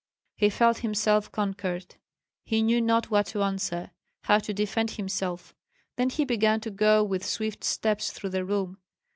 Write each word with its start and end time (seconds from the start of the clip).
He 0.35 0.49
felt 0.49 0.79
himself 0.79 1.31
conquered; 1.31 1.93
he 2.43 2.63
knew 2.63 2.81
not 2.81 3.11
what 3.11 3.27
to 3.27 3.43
answer, 3.43 3.91
how 4.23 4.39
to 4.39 4.51
defend 4.51 4.89
himself. 4.89 5.53
Then 5.95 6.09
he 6.09 6.25
began 6.25 6.59
to 6.61 6.71
go 6.71 7.03
with 7.03 7.23
swift 7.23 7.63
steps 7.63 8.11
through 8.11 8.31
the 8.31 8.43
room. 8.43 8.79